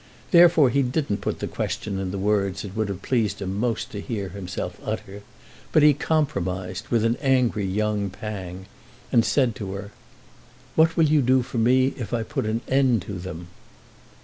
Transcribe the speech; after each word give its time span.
Therefore 0.31 0.71
he 0.71 0.81
didn't 0.81 1.21
put 1.21 1.37
the 1.37 1.47
question 1.47 1.99
in 1.99 2.09
the 2.09 2.17
words 2.17 2.65
it 2.65 2.75
would 2.75 2.89
have 2.89 3.03
pleased 3.03 3.39
him 3.39 3.55
most 3.59 3.91
to 3.91 4.01
hear 4.01 4.29
himself 4.29 4.81
utter, 4.83 5.21
but 5.71 5.83
he 5.83 5.93
compromised, 5.93 6.87
with 6.87 7.05
an 7.05 7.17
angry 7.21 7.67
young 7.67 8.09
pang, 8.09 8.65
and 9.11 9.23
said 9.23 9.53
to 9.57 9.73
her: 9.73 9.91
"What 10.75 10.97
will 10.97 11.05
you 11.05 11.21
do 11.21 11.43
for 11.43 11.59
me 11.59 11.93
if 11.97 12.15
I 12.15 12.23
put 12.23 12.47
an 12.47 12.61
end 12.67 13.03
to 13.03 13.13
them?" 13.19 13.49